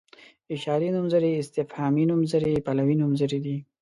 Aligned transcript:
اشاري 0.55 0.89
نومځري 0.95 1.31
استفهامي 1.35 2.03
نومځري 2.09 2.53
پلوي 2.65 2.95
نومځري 3.01 3.39
دي. 3.45 3.57